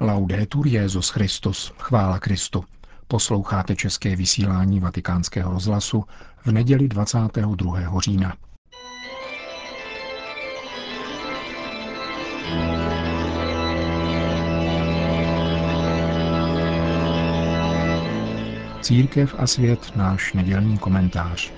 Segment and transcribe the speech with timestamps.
[0.00, 2.64] Laudetur Jezus Christus, chvála Kristu.
[3.08, 6.04] Posloucháte české vysílání Vatikánského rozhlasu
[6.44, 8.00] v neděli 22.
[8.00, 8.36] října.
[18.80, 21.52] Církev a svět náš nedělní komentář.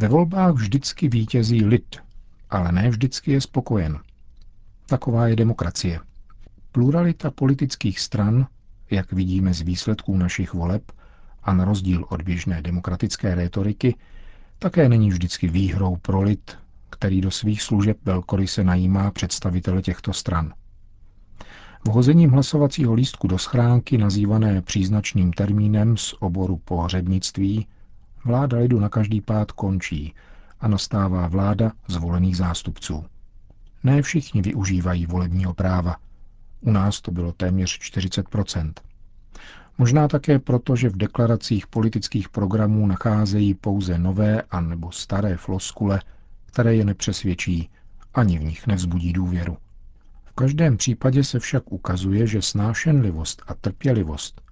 [0.00, 1.96] Ve volbách vždycky vítězí lid,
[2.50, 3.98] ale ne vždycky je spokojen.
[4.86, 6.00] Taková je demokracie.
[6.72, 8.46] Pluralita politických stran,
[8.90, 10.92] jak vidíme z výsledků našich voleb,
[11.42, 13.96] a na rozdíl od běžné demokratické rétoriky,
[14.58, 16.58] také není vždycky výhrou pro lid,
[16.90, 20.52] který do svých služeb velkoryse najímá představitele těchto stran.
[21.86, 27.66] Vhozením hlasovacího lístku do schránky, nazývané příznačným termínem z oboru pohřebnictví,
[28.28, 30.14] Vláda lidu na každý pád končí
[30.60, 33.04] a nastává vláda zvolených zástupců.
[33.84, 35.96] Ne všichni využívají volebního práva.
[36.60, 38.72] U nás to bylo téměř 40%
[39.78, 46.02] Možná také proto, že v deklaracích politických programů nacházejí pouze nové a nebo staré floskule,
[46.46, 47.70] které je nepřesvědčí,
[48.14, 49.56] ani v nich nevzbudí důvěru.
[50.24, 54.47] V každém případě se však ukazuje, že snášenlivost a trpělivost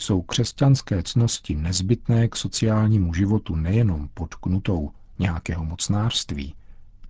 [0.00, 6.54] jsou křesťanské cnosti nezbytné k sociálnímu životu nejenom pod knutou nějakého mocnářství,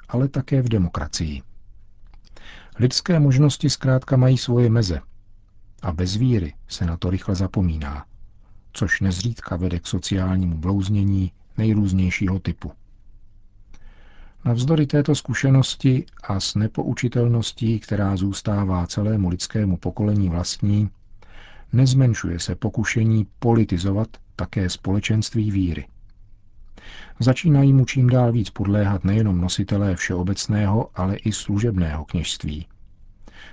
[0.08, 1.42] ale také v demokracii.
[2.78, 5.00] Lidské možnosti zkrátka mají svoje meze
[5.82, 8.04] a bez víry se na to rychle zapomíná,
[8.72, 12.72] což nezřídka vede k sociálnímu blouznění nejrůznějšího typu.
[14.44, 20.90] Navzdory této zkušenosti a s nepoučitelností, která zůstává celému lidskému pokolení vlastní,
[21.72, 25.86] nezmenšuje se pokušení politizovat také společenství víry.
[27.20, 32.66] Začínají mu čím dál víc podléhat nejenom nositelé všeobecného, ale i služebného kněžství.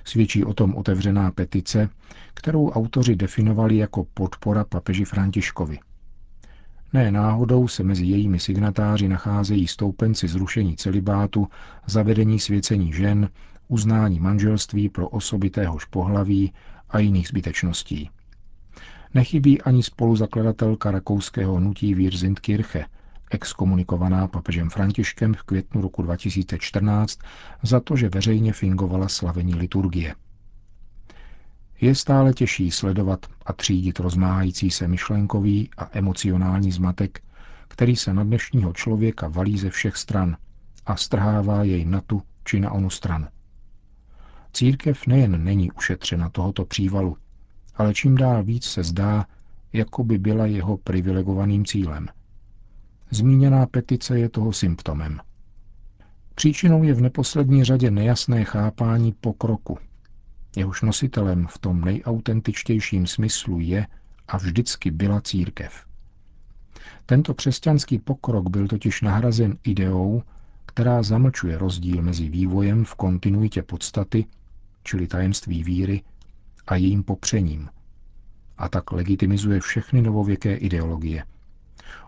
[0.03, 1.89] Svědčí o tom otevřená petice,
[2.33, 5.79] kterou autoři definovali jako podpora papeži Františkovi.
[6.93, 11.47] Ne náhodou se mezi jejími signatáři nacházejí stoupenci zrušení celibátu,
[11.85, 13.29] zavedení svěcení žen,
[13.67, 16.53] uznání manželství pro osoby téhož pohlaví
[16.89, 18.09] a jiných zbytečností.
[19.13, 22.85] Nechybí ani spoluzakladatelka rakouského hnutí Wirsindkirche,
[23.31, 27.19] exkomunikovaná papežem Františkem v květnu roku 2014
[27.63, 30.15] za to, že veřejně fingovala slavení liturgie.
[31.81, 37.21] Je stále těžší sledovat a třídit rozmáhající se myšlenkový a emocionální zmatek,
[37.67, 40.37] který se na dnešního člověka valí ze všech stran
[40.85, 43.27] a strhává jej na tu či na onu stranu.
[44.57, 47.17] Církev nejen není ušetřena tohoto přívalu,
[47.75, 49.25] ale čím dál víc se zdá,
[49.73, 52.07] jako by byla jeho privilegovaným cílem.
[53.11, 55.19] Zmíněná petice je toho symptomem.
[56.35, 59.77] Příčinou je v neposlední řadě nejasné chápání pokroku.
[60.55, 63.87] Jehož nositelem v tom nejautentičtějším smyslu je
[64.27, 65.85] a vždycky byla církev.
[67.05, 70.23] Tento křesťanský pokrok byl totiž nahrazen ideou,
[70.65, 74.25] která zamlčuje rozdíl mezi vývojem v kontinuitě podstaty,
[74.87, 76.01] čili tajemství víry,
[76.67, 77.69] a jejím popřením.
[78.57, 81.23] A tak legitimizuje všechny novověké ideologie.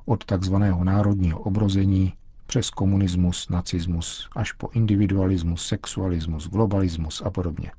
[0.06, 2.14] Od takzvaného národního obrození
[2.48, 7.72] přes komunismus, nacismus až po individualismus, sexualismus, globalismus a podobně.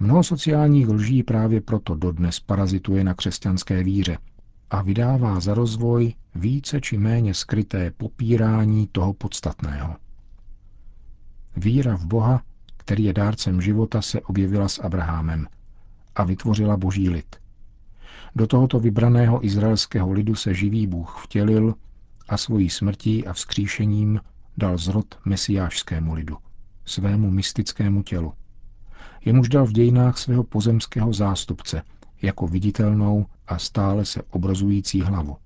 [0.00, 4.18] Mnoho sociálních lží právě proto dodnes parazituje na křesťanské víře
[4.70, 9.96] a vydává za rozvoj více či méně skryté popírání toho podstatného.
[11.56, 12.42] Víra v Boha
[12.88, 15.46] který je dárcem života, se objevila s Abrahamem
[16.14, 17.36] a vytvořila boží lid.
[18.36, 21.74] Do tohoto vybraného izraelského lidu se živý Bůh vtělil
[22.28, 24.20] a svojí smrtí a vzkříšením
[24.56, 26.36] dal zrod mesiášskému lidu,
[26.84, 28.32] svému mystickému tělu.
[29.24, 31.82] Jemuž dal v dějinách svého pozemského zástupce
[32.22, 35.36] jako viditelnou a stále se obrazující hlavu.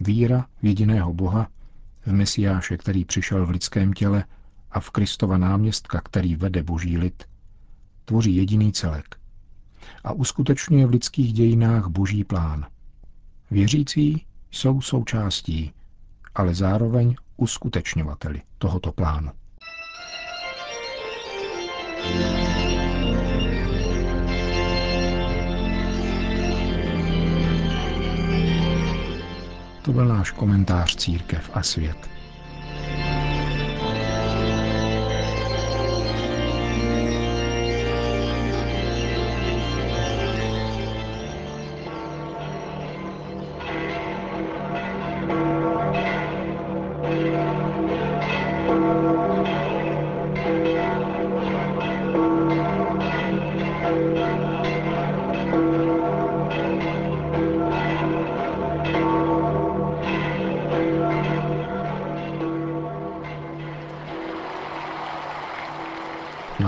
[0.00, 1.48] Víra v jediného Boha,
[2.06, 4.24] v Mesiáše, který přišel v lidském těle,
[4.70, 7.24] a v Kristova náměstka, který vede boží lid,
[8.04, 9.16] tvoří jediný celek
[10.04, 12.66] a uskutečňuje v lidských dějinách boží plán.
[13.50, 15.72] Věřící jsou součástí,
[16.34, 19.30] ale zároveň uskutečňovateli tohoto plánu.
[29.82, 32.17] To byl náš komentář Církev a svět.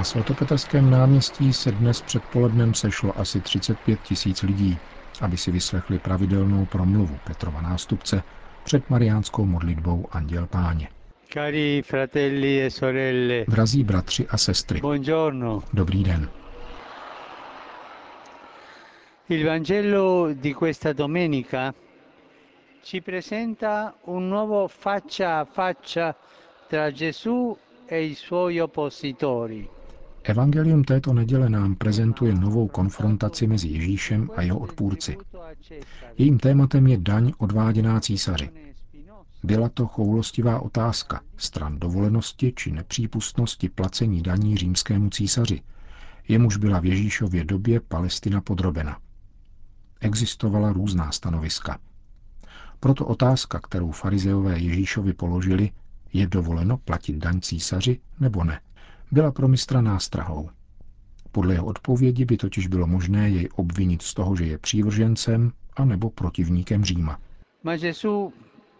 [0.00, 4.78] Na svatopetrském náměstí se dnes předpolednem sešlo asi 35 tisíc lidí,
[5.20, 8.22] aby si vyslechli pravidelnou promluvu Petrova nástupce
[8.64, 10.88] před mariánskou modlitbou Anděl Páně.
[11.30, 13.44] Cari fratelli e sorelle.
[13.46, 14.80] Drazí bratři a sestry.
[14.80, 15.62] Buongiorno.
[15.72, 16.28] Dobrý den.
[19.28, 21.72] Il Vangelo di questa domenica
[22.82, 26.16] ci presenta un nuovo faccia a faccia
[26.68, 27.56] tra Gesù
[27.86, 29.68] e i suoi oppositori.
[30.22, 35.16] Evangelium této neděle nám prezentuje novou konfrontaci mezi Ježíšem a jeho odpůrci.
[36.18, 38.69] Jejím tématem je daň odváděná císaři.
[39.42, 45.62] Byla to choulostivá otázka stran dovolenosti či nepřípustnosti placení daní římskému císaři,
[46.28, 48.98] jemuž byla v Ježíšově době Palestina podrobena.
[50.00, 51.78] Existovala různá stanoviska.
[52.80, 55.70] Proto otázka, kterou farizeové Ježíšovi položili,
[56.12, 58.60] je dovoleno platit daň císaři nebo ne,
[59.12, 60.50] byla pro mistra nástrahou.
[61.32, 65.84] Podle jeho odpovědi by totiž bylo možné jej obvinit z toho, že je přívržencem a
[65.84, 67.18] nebo protivníkem Říma.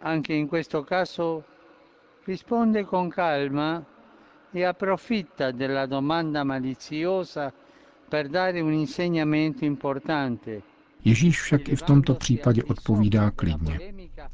[0.01, 1.43] Anche in questo caso
[2.25, 3.83] risponde con calma
[4.51, 7.53] e approfitta della domanda maliziosa
[8.09, 10.61] per dare un insegnamento importante.
[11.03, 13.79] Ježíš však i v tomto případě odpovídá klidně.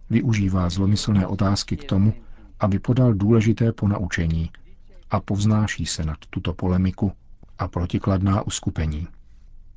[0.10, 2.14] Využívá zlomyslné otázky k tomu,
[2.60, 4.52] aby podal důležité ponaučení
[5.10, 7.12] a povznáší se nad tuto polemiku
[7.58, 9.08] a protikladná uskupení.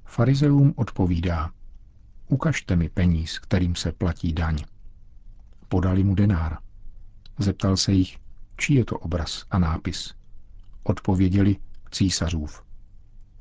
[0.05, 1.51] Farizeum odpovídá,
[2.29, 4.57] ukažte mi peníz, kterým se platí daň.
[5.71, 6.59] Podali mu denár.
[7.39, 8.19] Zeptal se jich,
[8.57, 10.15] čí je to obraz a nápis.
[10.83, 11.57] Odpověděli
[11.91, 12.63] císařův.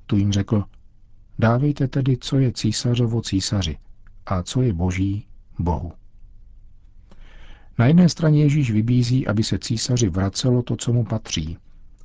[0.05, 0.63] Tu jim řekl,
[1.39, 3.77] dávejte tedy, co je císařovo císaři
[4.25, 5.27] a co je boží
[5.59, 5.93] Bohu.
[7.77, 11.57] Na jedné straně Ježíš vybízí, aby se císaři vracelo to, co mu patří,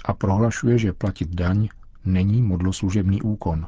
[0.04, 1.68] a prohlašuje, že platit daň
[2.04, 3.66] není modloslužebný úkon,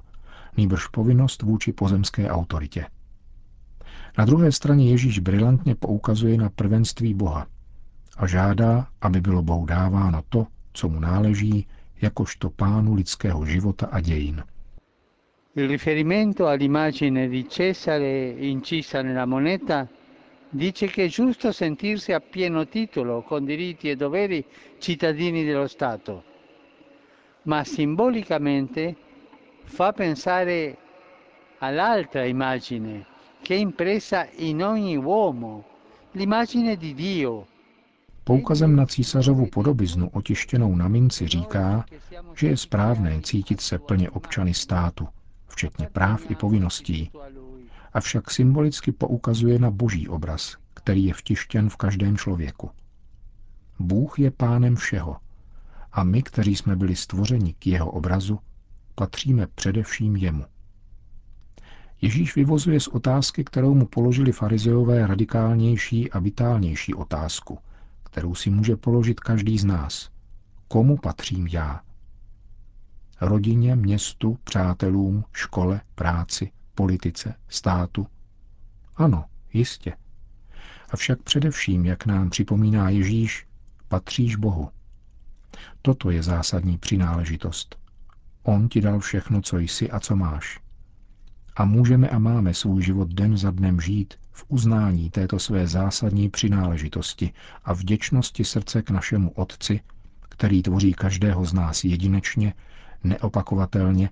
[0.56, 2.86] nýbrž povinnost vůči pozemské autoritě.
[4.18, 7.46] Na druhé straně Ježíš brilantně poukazuje na prvenství Boha
[8.16, 11.66] a žádá, aby bylo Bohu dáváno to, co mu náleží,
[12.00, 14.42] jakožto pánu lidského života a dějin.
[15.56, 19.88] Il riferimento all'immagine di Cesare incisa nella moneta
[20.50, 24.44] dice che giusto sentirsi a pieno titolo, con diritti e doveri,
[24.78, 26.22] cittadini dello Stato,
[27.42, 28.96] ma simbolicamente
[29.64, 30.76] fa pensare
[31.58, 33.15] all'altra immagine
[33.46, 35.64] che è impressa in ogni uomo,
[36.14, 37.46] l'immagine di Dio.
[38.24, 41.84] Poukazem na císařovu podobiznu otištěnou na minci říká,
[42.36, 45.08] že je správné cítit se plně občany státu,
[45.48, 47.10] včetně práv i povinností,
[47.92, 52.70] avšak symbolicky poukazuje na boží obraz, který je vtištěn v každém člověku.
[53.78, 55.16] Bůh je pánem všeho
[55.92, 58.38] a my, kteří jsme byli stvořeni k jeho obrazu,
[58.94, 60.44] patříme především jemu.
[62.00, 67.58] Ježíš vyvozuje z otázky, kterou mu položili farizeové radikálnější a vitálnější otázku,
[68.02, 70.10] kterou si může položit každý z nás.
[70.68, 71.80] Komu patřím já?
[73.20, 78.06] Rodině, městu, přátelům, škole, práci, politice, státu?
[78.96, 79.96] Ano, jistě.
[80.90, 83.46] Avšak především, jak nám připomíná Ježíš,
[83.88, 84.70] patříš Bohu.
[85.82, 87.78] Toto je zásadní přináležitost.
[88.42, 90.65] On ti dal všechno, co jsi a co máš.
[91.56, 96.28] A můžeme a máme svůj život den za dnem žít v uznání této své zásadní
[96.30, 97.32] přináležitosti
[97.64, 99.80] a vděčnosti srdce k našemu Otci,
[100.28, 102.54] který tvoří každého z nás jedinečně,
[103.04, 104.10] neopakovatelně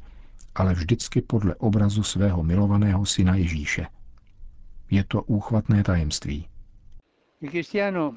[0.54, 3.86] ale vždycky podle obrazu svého milovaného syna Ježíše.
[4.90, 6.48] Je to úchvatné tajemství.
[7.50, 8.14] Cristiano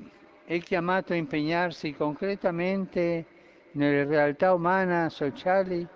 [0.48, 3.25] è chiamato a impegnarsi concretamente
[3.75, 5.88] nelle realtà sociali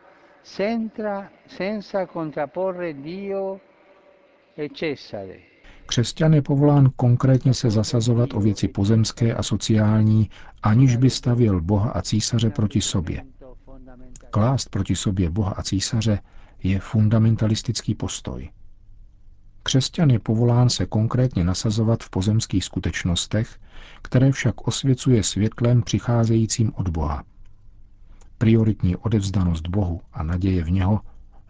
[4.58, 5.52] e.
[5.86, 10.30] Křesťan je povolán konkrétně se zasazovat o věci pozemské a sociální,
[10.64, 13.24] aniž by stavěl Boha a císaře proti sobě.
[14.30, 16.20] Klást proti sobě Boha a císaře
[16.64, 18.50] je fundamentalistický postoj.
[19.64, 23.60] Křesťan je povolán se konkrétně nasazovat v pozemských skutečnostech,
[24.02, 27.24] které však osvěcuje světlem přicházejícím od Boha.
[28.42, 31.00] Prioritní odevzdanost Bohu a naděje v něho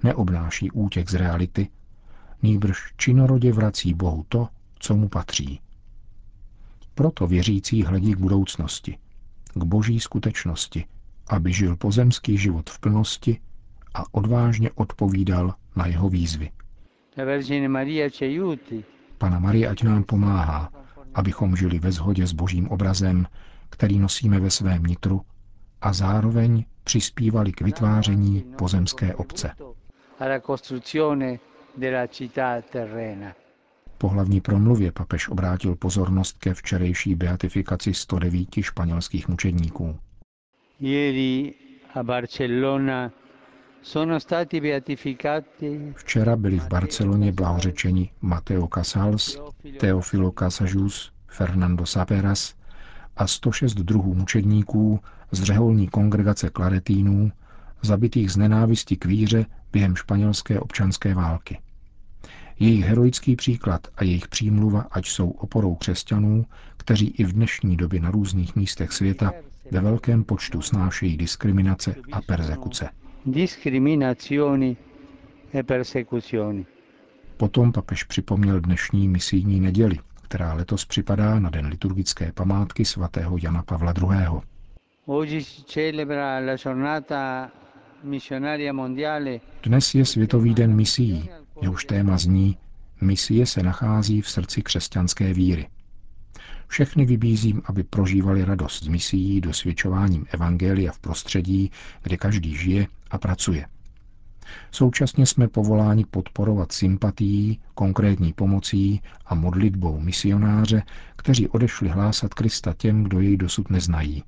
[0.03, 1.69] neobnáší útěk z reality,
[2.41, 4.47] nýbrž činorodě vrací Bohu to,
[4.79, 5.61] co mu patří.
[6.95, 8.97] Proto věřící hledí k budoucnosti,
[9.53, 10.85] k boží skutečnosti,
[11.27, 13.39] aby žil pozemský život v plnosti
[13.93, 16.51] a odvážně odpovídal na jeho výzvy.
[19.17, 20.71] Pana Marie ať nám pomáhá,
[21.13, 23.27] abychom žili ve shodě s božím obrazem,
[23.69, 25.21] který nosíme ve svém nitru
[25.81, 29.51] a zároveň přispívali k vytváření pozemské obce.
[33.97, 39.99] Po hlavní promluvě papež obrátil pozornost ke včerejší beatifikaci 109 španělských mučedníků.
[45.95, 49.41] Včera byli v Barceloně blahořečeni Mateo Casals,
[49.79, 52.60] Teofilo Casajus, Fernando Saperas
[53.21, 54.99] a 106 druhů mučedníků
[55.31, 57.31] z řeholní kongregace klaretínů,
[57.81, 61.59] zabitých z nenávisti k víře během španělské občanské války.
[62.59, 66.45] Jejich heroický příklad a jejich přímluva, ať jsou oporou křesťanů,
[66.77, 69.31] kteří i v dnešní době na různých místech světa
[69.71, 72.89] ve velkém počtu snášejí diskriminace a persekuce.
[75.53, 75.65] E
[77.37, 79.97] Potom papež připomněl dnešní misijní neděli,
[80.31, 84.41] která letos připadá na den liturgické památky svatého Jana Pavla II.
[89.63, 91.29] Dnes je Světový den misií,
[91.61, 92.57] jehož téma zní
[93.01, 95.67] Misie se nachází v srdci křesťanské víry.
[96.67, 101.71] Všechny vybízím, aby prožívali radost z misií dosvědčováním Evangelia v prostředí,
[102.03, 103.65] kde každý žije a pracuje.
[104.71, 110.83] Současně jsme povoláni podporovat sympatií, konkrétní pomocí a modlitbou misionáře,
[111.15, 114.23] kteří odešli hlásat Krista těm, kdo jej dosud neznají.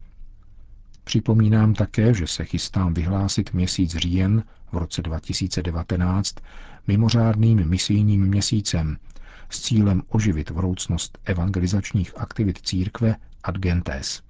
[1.04, 6.36] Připomínám také, že se chystám vyhlásit měsíc říjen v roce 2019
[6.88, 8.98] mimořádným misijním měsícem
[9.50, 14.22] s cílem oživit vroucnost evangelizačních aktivit církve ad gentes.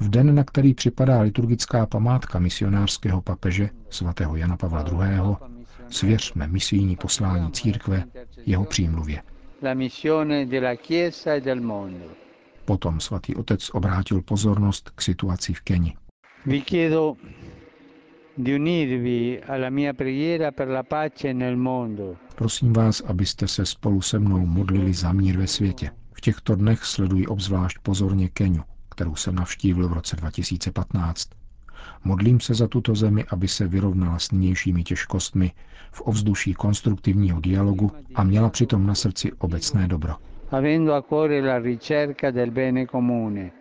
[0.00, 5.36] V den, na který připadá liturgická památka misionářského papeže svatého Jana Pavla II.,
[5.88, 8.04] svěřme misijní poslání církve
[8.46, 9.22] jeho přímluvě.
[9.66, 9.72] E
[12.64, 15.96] Potom svatý otec obrátil pozornost k situaci v Keni.
[22.34, 25.90] Prosím vás, abyste se spolu se mnou modlili za mír ve světě.
[26.12, 28.62] V těchto dnech sleduji obzvlášť pozorně Keniu,
[29.00, 31.28] kterou jsem navštívil v roce 2015.
[32.04, 35.52] Modlím se za tuto zemi, aby se vyrovnala s nynějšími těžkostmi
[35.92, 40.14] v ovzduší konstruktivního dialogu a měla přitom na srdci obecné dobro.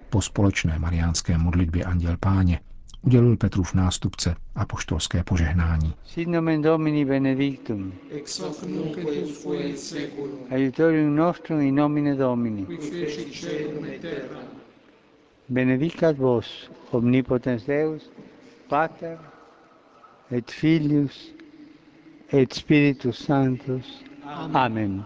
[0.10, 2.60] Po společné mariánské modlitbě Anděl Páně
[3.02, 5.94] udělil Petrův nástupce a poštolské požehnání.
[6.06, 7.94] Sit nomen Domini benedictum.
[8.12, 10.40] Ex hoc nunc et usque in seculum.
[10.52, 12.66] Aiutorium nostrum in nomine Domini.
[12.66, 14.59] Qui feci celum et terra.
[15.50, 18.04] Benedicat vos, omnipotens Deus,
[18.70, 19.18] Pater,
[20.30, 21.34] et Filius,
[22.32, 24.04] et Spiritus Sanctus.
[24.24, 24.56] Amen.
[24.56, 25.06] Amen.